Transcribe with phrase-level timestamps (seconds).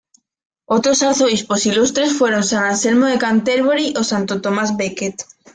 [0.65, 5.23] Otros arzobispos ilustres fueron san Anselmo de Canterbury o santo Tomás Becket.